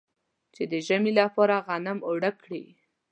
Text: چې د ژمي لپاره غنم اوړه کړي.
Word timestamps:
چې 0.55 0.63
د 0.71 0.73
ژمي 0.87 1.11
لپاره 1.19 1.55
غنم 1.67 1.99
اوړه 2.07 2.31
کړي. 2.41 2.65